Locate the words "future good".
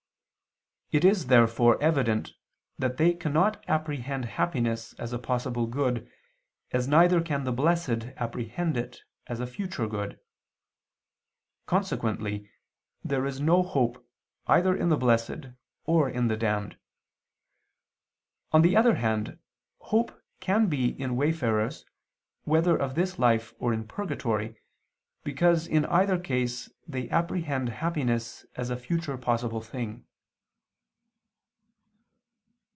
9.47-10.19